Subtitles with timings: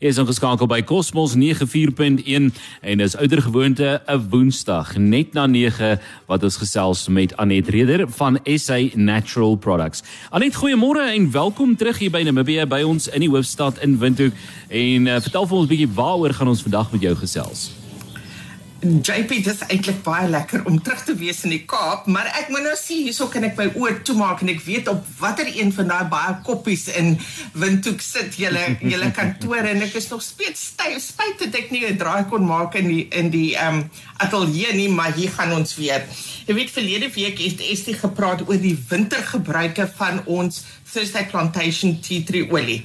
[0.00, 2.46] is ingeskakel by Cosmos 94.1
[2.80, 8.38] en is oudergewoonte 'n Woensdag net na 9 wat ons gesels met Anet Reder van
[8.44, 10.02] SA Natural Products.
[10.30, 14.32] Anet, goeiemôre en welkom terug hier by Namibia by ons in die hoofstad in Windhoek
[14.68, 17.79] en uh, vertel vir ons 'n bietjie waaroor gaan ons vandag met jou gesels.
[18.80, 22.48] JP dit is eintlik baie lekker om terug te wees in die Kaap, maar ek
[22.48, 25.72] moet nou sien hierso kan ek my oë toemaak en ek weet op watter een
[25.76, 27.12] van daai baie koppies in
[27.60, 28.62] Windhoek sit julle
[28.92, 32.46] julle kantoor en ek is nog steeds styf spyt dat ek nie 'n draai kon
[32.48, 33.84] maak in die in die ehm um,
[34.20, 36.04] ateljee nie, maar hier gaan ons weer.
[36.46, 42.24] Jy weet verlede week het Estie gepraat oor die wintergebruike van ons Thursday Plantation tea
[42.24, 42.84] tree olie.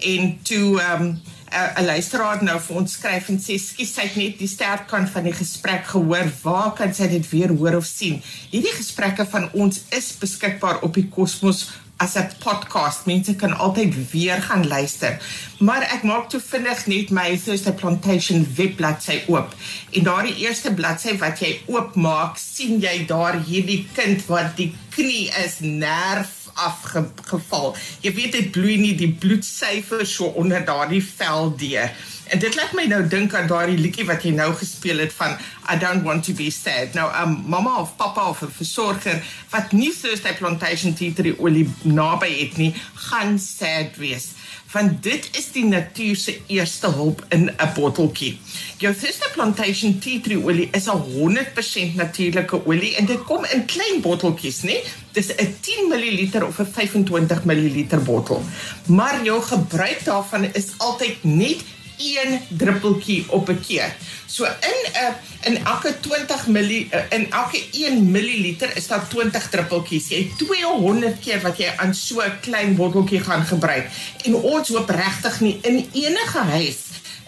[0.00, 1.14] En toe ehm um,
[1.54, 5.10] 'n luisteraar nou vir ons skryf en sê skie sy het net die sterk kant
[5.10, 6.32] van die gesprek gehoor.
[6.42, 8.22] Waar kan sy dit weer hoor of sien?
[8.50, 13.06] Hierdie gesprekke van ons is beskikbaar op die Cosmos as 'n podcast.
[13.06, 15.18] Mense kan altyd weer gaan luister.
[15.58, 19.54] Maar ek maak toe vinnig net my Thursday Plantation webbladsy oop.
[19.90, 25.30] En daardie eerste bladsy wat jy oopmaak, sien jy daar hierdie kind wat die knie
[25.44, 27.74] is nerf afgeval.
[28.00, 31.90] Jy weet dit bloei nie die bloedsyfer so onder daardie vel deur.
[32.32, 35.36] En dit laat my nou dink aan daardie liedjie wat jy nou gespeel het van
[35.70, 36.94] I don't want to be sad.
[36.94, 41.38] Nou 'n um, mamma of pappa of 'n versorger wat nie Thursday Plantation tea tree
[41.38, 44.32] olie naby het nie, gaan sad wees
[44.74, 48.38] want dit is die natuur se eerste hulp in 'n botteltjie.
[48.78, 53.64] Jou Thursday Plantation tea tree olie is 'n 100% natuurlike olie en dit kom in
[53.64, 54.76] klein botteltjies, nê?
[55.12, 58.42] Dis 'n 10 ml of 'n 25 ml bottel.
[58.86, 61.62] Maar jou gebruik daarvan is altyd net
[61.98, 63.94] een druppeltjie op 'n keer.
[64.26, 69.08] So in 'n uh, in elke 20 ml uh, in elke 1 ml is daar
[69.08, 70.08] 20 druppeltjies.
[70.08, 73.86] Jy 200 keer wat jy aan so 'n klein botteltjie gaan gebruik.
[74.24, 76.76] En ons hoop regtig nie in enige huis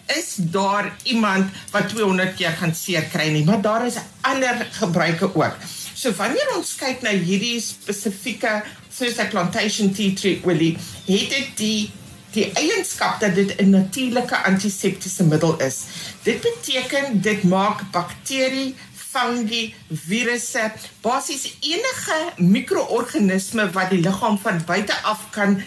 [0.07, 5.35] is daar iemand wat 200 keer gaan seer kry nie, maar daar is ander gebruike
[5.35, 5.57] ook.
[5.95, 8.63] So wanneer ons kyk na hierdie spesifieke
[8.93, 10.77] soos 'n plantation tea tree olie,
[11.07, 11.91] het dit die
[12.37, 15.79] die eienskap dat dit 'n natuurlike antiseptiese middel is.
[16.23, 25.03] Dit beteken dit maak bakterie, fungi, virusse, basies enige mikroorganisme wat die liggaam van buite
[25.03, 25.63] af kan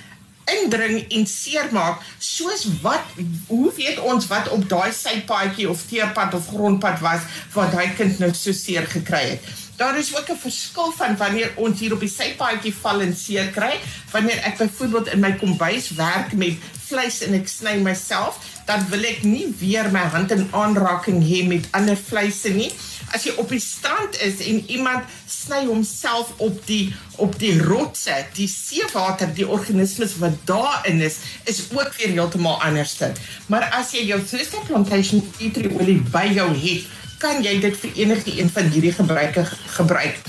[0.45, 3.05] indring en seermaak soos wat
[3.47, 7.21] hoe weet ons wat op daai sypaadjie of teerpad of grondpad was
[7.53, 9.41] waar daai kind nou so seer gekry het
[9.79, 13.47] daar is ook 'n verskil van wanneer ons hier op die sypaadjie val en seer
[13.47, 13.79] kry,
[14.11, 16.57] wanneer ek byvoorbeeld in my kombuis werk met
[16.87, 21.47] vleis en ek sny myself, dan wil ek nie weer my hand in aanraking hê
[21.47, 22.71] met ander vleise nie.
[23.13, 28.25] As jy op die strand is en iemand sny homself op die op die rotse,
[28.33, 33.13] die seewater, die organismes wat daarin is, is ook weer heeltemal anderste.
[33.47, 36.85] Maar as jy jou Thursday Plantation tea tree olie by jou het,
[37.19, 39.43] kan jy dit vir enige een van hierdie gebruike
[39.75, 40.19] gebruik.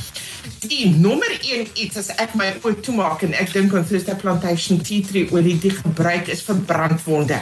[0.60, 4.82] Die nommer 1 iets as ek my oop toemaak en ek dink aan Thursday Plantation
[4.84, 7.38] tea tree olie die gebruik is vir brandwonde.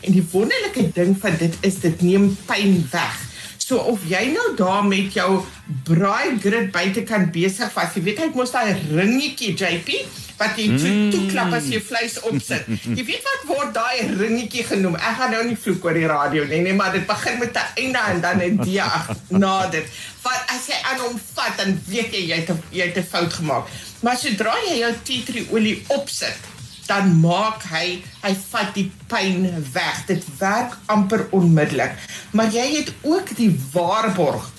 [0.00, 3.20] En die wonderlike ding van dit is dit neem pyn weg.
[3.62, 5.42] So of jy nou daar met jou
[5.86, 10.02] braai grit buitekant besig was, jy weet hy mos daai ringetjie JP
[10.42, 12.68] wat jy toe, toe klap as jy vleis opsit.
[12.98, 14.96] Jy weet wat word daai ringetjie genoem?
[14.98, 17.82] Ek gaan nou nie vloek oor die radio nie, nee, maar dit begin met 'n
[17.82, 18.78] einde en dan 'n D
[19.42, 19.86] na dit.
[20.22, 23.32] Want as jy aan hom vat, dan weet jy jy het jy het 'n fout
[23.32, 23.68] gemaak.
[24.02, 26.40] Maar sodra jy jou tea tree olie opsit,
[26.86, 30.06] dan maak hy hy vat die pyn weg.
[30.06, 31.94] Dit werk amper onmiddellik.
[32.32, 34.50] Maar jy het ook die waarborg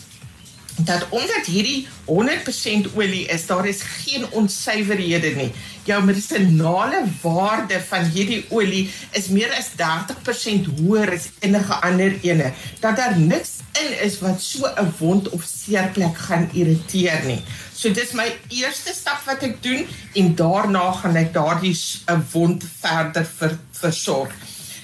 [0.77, 5.51] dat omdat hierdie 100% olie is, daar is geen onsuiverhede nie.
[5.83, 12.53] Jou medisinale waarde van hierdie olie is meer as 30% hoër as enige ander ene.
[12.79, 17.41] Dat daar niks in is wat so 'n wond of seerplek gaan irriteer nie.
[17.73, 22.63] So dis my eerste stap wat ek doen en daarna gaan ek daardie 'n wond
[22.81, 24.31] verder ver, versorg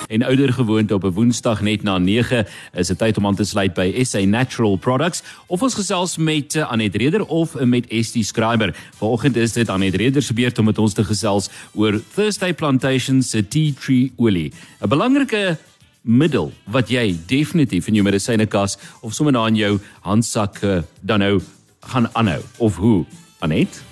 [0.07, 3.43] En ouer gewoonte op 'n Woensdag net na 9 is dit tyd om aan te
[3.43, 7.85] sluit by SA Natural Products of ons gesels met uh, Anet Reder of uh, met
[7.89, 8.75] ST Scriber.
[8.95, 13.21] Vanoggend is dit Anet Reder se beurt om met ons te gesels oor Thursday Plantation
[13.21, 14.51] se tea tree olie.
[14.81, 15.57] 'n Belangrike
[16.01, 21.19] middel wat jy definitief in jou medisynekas of sommer na in jou handsak uh, dan
[21.19, 21.41] nou
[21.79, 23.05] gaan aanhou of hoe
[23.39, 23.83] Anet?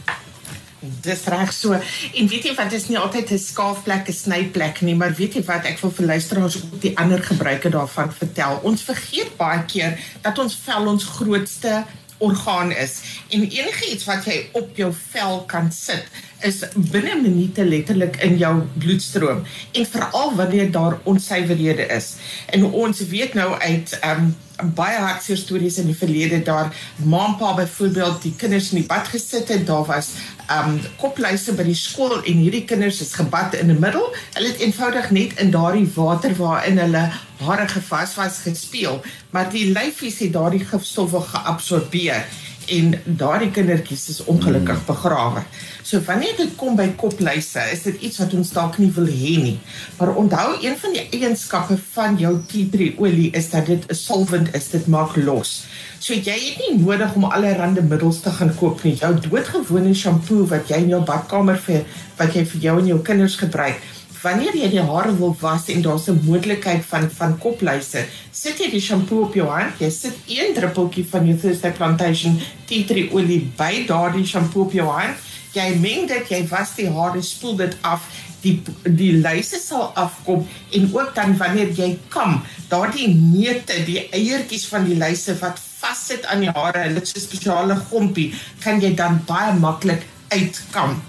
[1.02, 1.74] Dis reg so.
[2.14, 5.44] En weet jy wat is nie altyd 'n skaafplek, 'n snyplek nie, maar weet jy
[5.44, 8.60] wat ek wil vir luisteraars ook die ander gebruike daarvan vertel.
[8.64, 11.86] Ons vergeet baie keer dat ons vel ons grootste
[12.18, 16.08] orgaan is en enige iets wat jy op jou vel kan sit
[16.46, 19.44] is binne minute letterlik in jou bloedstroom.
[19.72, 22.16] En veral wanneer daar onsuiverhede is.
[22.54, 24.36] En ons weet nou uit um
[24.76, 26.70] baie hartseer stories in die verlede daar
[27.04, 29.66] maampa byvoorbeeld die kinders in die bad gesit het.
[29.68, 30.14] Daar was
[30.54, 34.08] um kopluise by die skool en hierdie kinders is gebad in die middel.
[34.38, 37.10] Hulle het eenvoudig net in daardie water waarin hulle
[37.44, 39.02] hare gevas was gespeel.
[39.36, 42.24] Maar die lyfies het daardie gifstowwe geabsorbeer
[42.68, 44.86] en daardie kindertjies is ongelukkig mm.
[44.88, 45.44] begrawe.
[45.86, 49.36] So wanneer dit kom by kopluise, is dit iets wat ons dalk nie wil hê
[49.42, 49.58] nie.
[50.00, 53.96] Maar onthou een van die eienskappe van jou tea tree olie is dat dit 'n
[53.96, 55.66] solvent is, dit maak los.
[56.00, 58.96] So jy het nie nodig om allerlei middels te gaan koop nie.
[58.96, 61.86] Jou doodgewone shampoo wat jy in jou badkamer vir
[62.18, 63.82] wat jy vir jou en jou kinders gebruik,
[64.26, 68.70] wanneer jy die hare wil was en daar's 'n moontlikheid van van kopluise, sit jy
[68.72, 73.12] die shampoo op jou hand, jy sit een druppeltjie van jou Thursday Plantation tea tree
[73.12, 75.16] olie by daardie shampoo op jou hand.
[75.54, 78.02] Jy meng dit, jy was die hare, spoel dit af.
[78.42, 84.68] Die die lyse sal afkom en ook dan wanneer jy kam, daardie neute, die eiertjies
[84.68, 88.34] van die lyse wat vassit aan die hare, hulle het so 'n spesiale gompie,
[88.64, 91.02] kan jy dan baie maklik uitkam.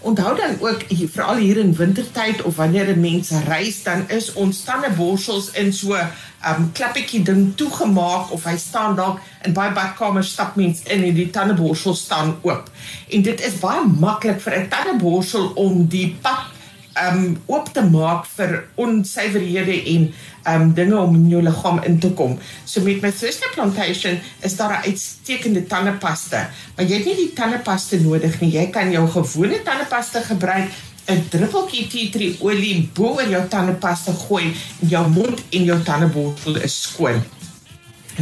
[0.00, 4.64] Onthou dan ook veral hier in wintertyd of wanneer 'n mens reis dan is ons
[4.64, 6.10] tandeborsels in so 'n
[6.46, 11.14] um, klappietjie ding toegemaak of hy staan dalk in baie badkamers stap mens in en
[11.14, 12.70] die tandeborsel staan oop.
[13.08, 16.59] En dit is baie maklik vir 'n tandeborsel om die pad
[17.08, 20.06] um oop te maak vir onsuiverhede en
[20.52, 22.38] um dinge om in jou liggaam in te kom.
[22.64, 27.32] So met my Thursday Plantation is daar 'n uitstekende tandepasta, maar jy het nie die
[27.32, 28.52] tandepasta nodig nie.
[28.52, 30.70] Jy kan jou gewone tandepasta gebruik.
[31.08, 35.82] 'n druppeltjie tea tree olie bo oor jou tandepasta gooi en jou mond en jou
[35.82, 37.22] tandeborsel is skoon.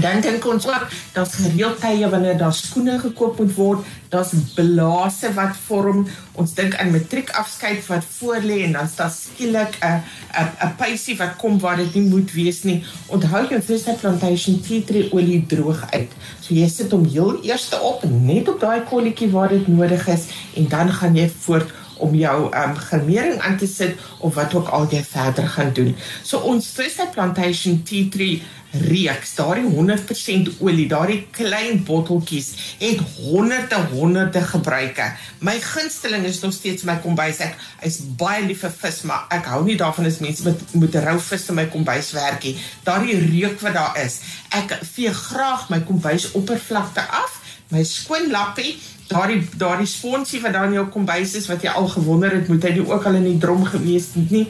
[0.01, 5.33] Dan dink ons ook daar's gereeld tye wanneer daar skoene gekoop moet word, daar's blaase
[5.35, 6.07] wat vorm.
[6.39, 10.03] Ons dink aan matriekafskeid wat voor lê en dan staan skielik 'n
[10.43, 12.85] 'n 'n pysie wat kom waar dit nie moet wees nie.
[13.07, 16.11] Onthou jou Thursday Plantation tea tree olie droog uit.
[16.41, 20.25] So jy sit hom heel eers op net op daai kolletjie waar dit nodig is
[20.55, 24.69] en dan gaan jy voort om jou um gemering aan te sit of wat ook
[24.69, 25.97] al jy verder gaan doen.
[26.23, 32.51] So ons Thursday Plantation tea tree reeks, daardie 100% olie, daardie klein botteltjies
[32.83, 35.07] het honderde honderde gebruike.
[35.41, 37.41] My gunsteling is nog steeds my kombuis.
[37.45, 37.57] Ek
[37.89, 41.17] is baie lief vir vis, maar ek hou nie daarvan as mense met met rou
[41.31, 42.57] vis in my kombuis werkie.
[42.85, 44.21] Daardie reuk wat daar is.
[44.53, 47.38] Ek vee graag my kombuis oppervlakte af,
[47.73, 48.77] my skoon lappie
[49.09, 52.65] daardie daardie sponsie wat daar in jou kombuis is wat jy al gewonder het moet
[52.69, 54.47] hy nie ook al in die drom gewees het nie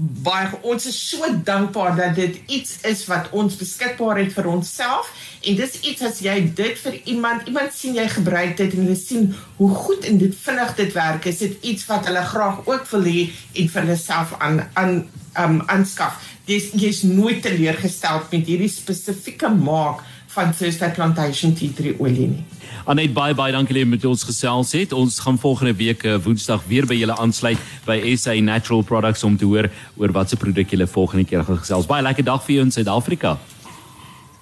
[0.01, 5.11] Baie ons is so dankbaar dat dit iets is wat ons beskikbaar het vir onsself.
[5.45, 8.97] En dis iets as jy dit vir iemand iemand sien jy gebruik dit en hulle
[8.97, 9.27] sien
[9.59, 13.05] hoe goed en dit vinnig dit werk is dit iets wat hulle graag ook wil
[13.09, 14.95] hê en vir hulle self aan aan
[15.37, 16.17] um aanskaf.
[16.49, 22.43] Jy's jy's nooit teleurgestel met hierdie spesifieke maak van Thursday Plantation Tea Tree olie nie.
[22.89, 24.93] Anet baie baie dankie dat jy met ons gesels het.
[24.95, 29.37] Ons gaan volgende week eh, Woensdag weer by julle aansluit by SA Natural Products om
[29.37, 29.69] te hoor
[29.99, 31.89] oor watse produk julle volgende keer gaan gesels.
[31.89, 33.35] Baie lekker dag vir jou in Suid-Afrika.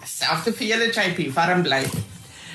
[0.06, 1.84] Selfde vir julle JP, warm bly.